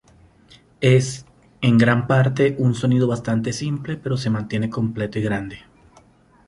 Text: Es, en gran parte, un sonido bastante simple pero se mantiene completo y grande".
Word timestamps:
Es, 0.79 1.27
en 1.61 1.77
gran 1.77 2.07
parte, 2.07 2.55
un 2.57 2.73
sonido 2.73 3.05
bastante 3.07 3.53
simple 3.53 3.97
pero 3.97 4.17
se 4.17 4.31
mantiene 4.31 4.67
completo 4.67 5.19
y 5.19 5.21
grande". 5.21 5.59